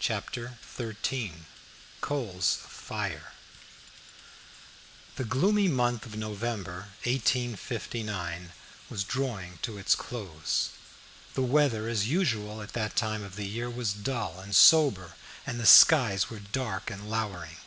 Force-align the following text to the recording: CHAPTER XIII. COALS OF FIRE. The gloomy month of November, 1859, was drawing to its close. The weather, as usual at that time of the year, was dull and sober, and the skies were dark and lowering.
CHAPTER 0.00 0.58
XIII. 0.76 1.34
COALS 2.00 2.58
OF 2.64 2.68
FIRE. 2.72 3.32
The 5.14 5.22
gloomy 5.24 5.68
month 5.68 6.04
of 6.04 6.16
November, 6.16 6.88
1859, 7.04 8.50
was 8.90 9.04
drawing 9.04 9.60
to 9.62 9.78
its 9.78 9.94
close. 9.94 10.70
The 11.34 11.42
weather, 11.42 11.86
as 11.88 12.08
usual 12.08 12.60
at 12.60 12.72
that 12.72 12.96
time 12.96 13.22
of 13.22 13.36
the 13.36 13.46
year, 13.46 13.70
was 13.70 13.92
dull 13.92 14.40
and 14.40 14.52
sober, 14.52 15.12
and 15.46 15.60
the 15.60 15.64
skies 15.64 16.28
were 16.28 16.40
dark 16.40 16.90
and 16.90 17.08
lowering. 17.08 17.58